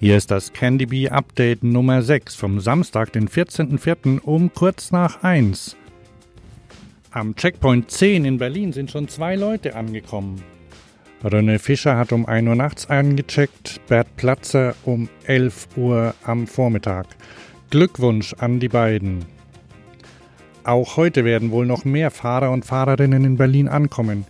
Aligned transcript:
Hier 0.00 0.16
ist 0.16 0.30
das 0.30 0.52
Candy 0.52 0.86
Bee 0.86 1.08
Update 1.08 1.64
Nummer 1.64 2.02
6 2.02 2.36
vom 2.36 2.60
Samstag, 2.60 3.12
den 3.14 3.28
14.04. 3.28 4.20
um 4.20 4.52
kurz 4.54 4.92
nach 4.92 5.24
1. 5.24 5.76
Am 7.10 7.34
Checkpoint 7.34 7.90
10 7.90 8.24
in 8.24 8.38
Berlin 8.38 8.72
sind 8.72 8.92
schon 8.92 9.08
zwei 9.08 9.34
Leute 9.34 9.74
angekommen. 9.74 10.40
René 11.24 11.58
Fischer 11.58 11.96
hat 11.96 12.12
um 12.12 12.26
1 12.26 12.46
Uhr 12.46 12.54
nachts 12.54 12.88
eingecheckt, 12.88 13.80
Bert 13.88 14.06
Platzer 14.16 14.76
um 14.84 15.08
11 15.24 15.66
Uhr 15.76 16.14
am 16.22 16.46
Vormittag. 16.46 17.08
Glückwunsch 17.70 18.34
an 18.34 18.60
die 18.60 18.68
beiden. 18.68 19.24
Auch 20.62 20.96
heute 20.96 21.24
werden 21.24 21.50
wohl 21.50 21.66
noch 21.66 21.84
mehr 21.84 22.12
Fahrer 22.12 22.52
und 22.52 22.64
Fahrerinnen 22.64 23.24
in 23.24 23.36
Berlin 23.36 23.66
ankommen. 23.66 24.26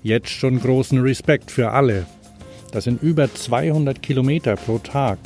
Jetzt 0.00 0.30
schon 0.30 0.60
großen 0.60 1.00
Respekt 1.00 1.50
für 1.50 1.72
alle. 1.72 2.06
Das 2.72 2.84
sind 2.84 3.02
über 3.02 3.32
200 3.32 4.02
Kilometer 4.02 4.56
pro 4.56 4.78
Tag. 4.78 5.18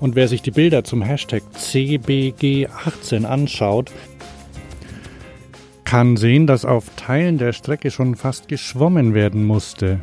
Und 0.00 0.14
wer 0.14 0.28
sich 0.28 0.42
die 0.42 0.50
Bilder 0.50 0.84
zum 0.84 1.02
Hashtag 1.02 1.42
CBG18 1.56 3.24
anschaut, 3.24 3.90
kann 5.84 6.16
sehen, 6.16 6.46
dass 6.46 6.64
auf 6.64 6.84
Teilen 6.96 7.38
der 7.38 7.52
Strecke 7.52 7.90
schon 7.90 8.14
fast 8.14 8.48
geschwommen 8.48 9.14
werden 9.14 9.44
musste. 9.44 10.00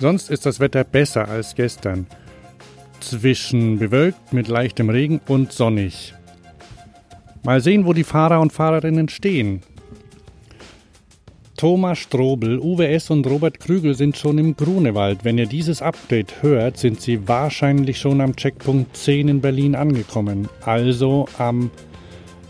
Sonst 0.00 0.30
ist 0.30 0.46
das 0.46 0.60
Wetter 0.60 0.84
besser 0.84 1.28
als 1.28 1.54
gestern. 1.54 2.06
Zwischen 3.00 3.78
bewölkt 3.78 4.32
mit 4.32 4.48
leichtem 4.48 4.90
Regen 4.90 5.20
und 5.26 5.52
sonnig. 5.52 6.14
Mal 7.42 7.60
sehen, 7.60 7.86
wo 7.86 7.92
die 7.92 8.04
Fahrer 8.04 8.40
und 8.40 8.52
Fahrerinnen 8.52 9.08
stehen. 9.08 9.62
Thomas 11.58 11.98
Strobel, 11.98 12.60
Uwe 12.60 12.86
S. 12.86 13.10
und 13.10 13.26
Robert 13.26 13.58
Krügel 13.58 13.96
sind 13.96 14.16
schon 14.16 14.38
im 14.38 14.56
Grunewald. 14.56 15.24
Wenn 15.24 15.38
ihr 15.38 15.46
dieses 15.46 15.82
Update 15.82 16.40
hört, 16.40 16.78
sind 16.78 17.00
sie 17.00 17.26
wahrscheinlich 17.26 17.98
schon 17.98 18.20
am 18.20 18.36
Checkpunkt 18.36 18.96
10 18.96 19.26
in 19.26 19.40
Berlin 19.40 19.74
angekommen, 19.74 20.48
also 20.64 21.26
am 21.36 21.72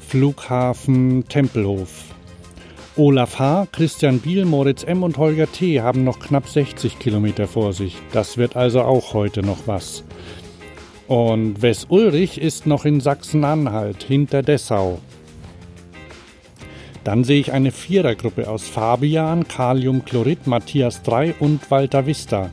Flughafen 0.07 1.27
Tempelhof. 1.27 2.05
Olaf 2.97 3.39
H., 3.39 3.69
Christian 3.73 4.19
Biel, 4.19 4.45
Moritz 4.45 4.85
M. 4.85 5.03
und 5.03 5.17
Holger 5.17 5.51
T. 5.51 5.81
haben 5.81 6.05
noch 6.05 6.21
knapp 6.21 6.47
60 6.47 6.99
Kilometer 6.99 7.49
vor 7.49 7.73
sich. 7.73 7.97
Das 8.13 8.37
wird 8.37 8.57
also 8.57 8.83
auch 8.83 9.15
heute 9.15 9.41
noch 9.41 9.67
was. 9.67 10.05
Und 11.07 11.63
Wes 11.63 11.87
Ulrich 11.89 12.39
ist 12.39 12.67
noch 12.67 12.85
in 12.85 13.01
Sachsen-Anhalt, 13.01 14.03
hinter 14.03 14.43
Dessau. 14.43 14.99
Dann 17.05 17.25
sehe 17.25 17.41
ich 17.41 17.53
eine 17.53 17.73
Vierergruppe 17.73 18.49
aus 18.49 18.69
Fabian, 18.69 19.49
Kaliumchlorid, 19.49 20.47
Matthias 20.47 21.03
3 21.03 21.35
und 21.39 21.71
Walter 21.71 22.07
Vista. 22.07 22.51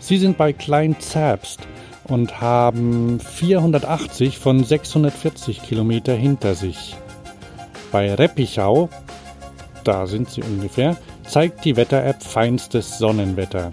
Sie 0.00 0.18
sind 0.18 0.38
bei 0.38 0.52
Klein 0.52 1.00
Zerbst 1.00 1.60
und 2.04 2.40
haben 2.40 3.18
480 3.20 4.38
von 4.38 4.62
640 4.62 5.62
Kilometer 5.62 6.14
hinter 6.14 6.54
sich. 6.54 6.96
Bei 7.90 8.14
Reppichau, 8.14 8.88
da 9.84 10.06
sind 10.06 10.30
sie 10.30 10.42
ungefähr, 10.42 10.96
zeigt 11.26 11.64
die 11.64 11.76
Wetter-App 11.76 12.22
feinstes 12.22 12.98
Sonnenwetter. 12.98 13.72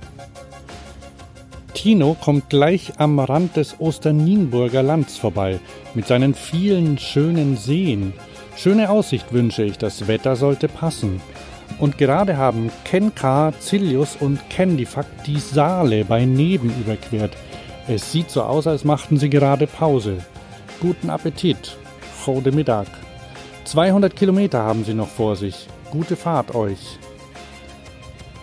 Tino 1.73 2.15
kommt 2.19 2.49
gleich 2.49 2.93
am 2.97 3.19
Rand 3.19 3.57
des 3.57 3.79
Osternienburger 3.79 4.83
Lands 4.83 5.17
vorbei 5.17 5.59
mit 5.93 6.07
seinen 6.07 6.33
vielen 6.33 6.97
schönen 6.97 7.57
Seen 7.57 8.13
Schöne 8.55 8.89
Aussicht 8.89 9.33
wünsche 9.33 9.63
ich, 9.63 9.77
das 9.77 10.07
Wetter 10.07 10.35
sollte 10.35 10.67
passen. 10.67 11.21
Und 11.79 11.97
gerade 11.97 12.37
haben 12.37 12.71
Kenka, 12.85 13.51
Zilius 13.59 14.15
und 14.19 14.39
Candyfuck 14.49 15.05
die 15.25 15.39
Saale 15.39 16.05
bei 16.05 16.25
Neben 16.25 16.69
überquert. 16.79 17.35
Es 17.87 18.11
sieht 18.11 18.29
so 18.29 18.43
aus, 18.43 18.67
als 18.67 18.83
machten 18.83 19.17
sie 19.17 19.29
gerade 19.29 19.67
Pause. 19.67 20.17
Guten 20.79 21.09
Appetit. 21.09 21.77
Gode 22.25 22.51
Mittag. 22.51 22.87
200 23.65 24.15
Kilometer 24.15 24.63
haben 24.63 24.85
sie 24.85 24.93
noch 24.93 25.09
vor 25.09 25.35
sich. 25.35 25.67
Gute 25.91 26.15
Fahrt 26.15 26.55
euch. 26.55 26.97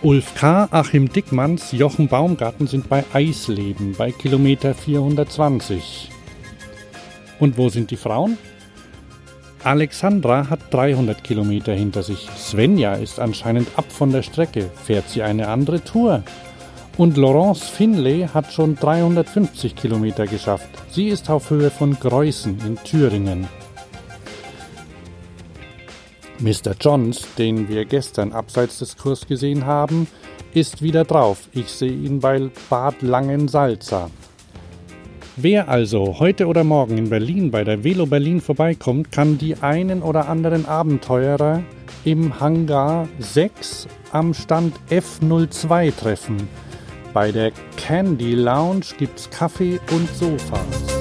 Ulf 0.03 0.35
K., 0.35 0.67
Achim 0.71 1.11
Dickmanns, 1.11 1.71
Jochen 1.71 2.07
Baumgarten 2.07 2.67
sind 2.67 2.89
bei 2.89 3.03
Eisleben 3.13 3.93
bei 3.97 4.11
Kilometer 4.11 4.73
420. 4.73 6.09
Und 7.39 7.57
wo 7.57 7.69
sind 7.69 7.91
die 7.91 7.97
Frauen? 7.97 8.37
Alexandra 9.63 10.49
hat 10.49 10.73
300 10.73 11.23
Kilometer 11.23 11.73
hinter 11.73 12.01
sich. 12.01 12.27
Svenja 12.35 12.93
ist 12.93 13.19
anscheinend 13.19 13.67
ab 13.75 13.85
von 13.89 14.11
der 14.11 14.23
Strecke. 14.23 14.71
Fährt 14.83 15.07
sie 15.09 15.21
eine 15.21 15.49
andere 15.49 15.83
Tour? 15.83 16.23
Und 16.97 17.15
Laurence 17.15 17.69
Finlay 17.69 18.27
hat 18.27 18.51
schon 18.51 18.75
350 18.75 19.75
Kilometer 19.75 20.25
geschafft. 20.25 20.69
Sie 20.89 21.09
ist 21.09 21.29
auf 21.29 21.51
Höhe 21.51 21.69
von 21.69 21.99
Greußen 21.99 22.57
in 22.65 22.75
Thüringen. 22.83 23.47
Mr. 26.39 26.73
Johns, 26.79 27.27
den 27.37 27.69
wir 27.69 27.85
gestern 27.85 28.31
abseits 28.31 28.79
des 28.79 28.97
Kurs 28.97 29.27
gesehen 29.27 29.67
haben, 29.67 30.07
ist 30.55 30.81
wieder 30.81 31.05
drauf. 31.05 31.37
Ich 31.51 31.67
sehe 31.67 31.91
ihn 31.91 32.19
bei 32.19 32.49
Bad 32.67 33.03
Langensalza. 33.03 34.09
Wer 35.37 35.69
also 35.69 36.19
heute 36.19 36.45
oder 36.47 36.65
morgen 36.65 36.97
in 36.97 37.09
Berlin 37.09 37.51
bei 37.51 37.63
der 37.63 37.85
Velo 37.85 38.05
Berlin 38.05 38.41
vorbeikommt, 38.41 39.13
kann 39.13 39.37
die 39.37 39.55
einen 39.55 40.01
oder 40.01 40.27
anderen 40.27 40.65
Abenteurer 40.65 41.63
im 42.03 42.41
Hangar 42.41 43.07
6 43.19 43.87
am 44.11 44.33
Stand 44.33 44.75
F02 44.89 45.95
treffen. 45.95 46.35
Bei 47.13 47.31
der 47.31 47.53
Candy 47.77 48.35
Lounge 48.35 48.87
gibt's 48.97 49.29
Kaffee 49.29 49.79
und 49.91 50.09
Sofas. 50.15 51.00